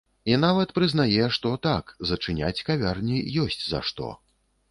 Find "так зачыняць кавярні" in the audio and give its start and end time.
1.67-3.17